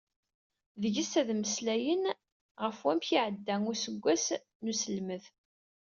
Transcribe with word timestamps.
Deg-s 0.81 1.13
ad 1.21 1.29
mmeslayen 1.33 2.03
ɣef 2.63 2.77
wamek 2.83 3.07
i 3.09 3.13
iɛedda 3.17 3.55
useggas 3.71 4.25
n 4.63 4.65
uselmed. 4.71 5.23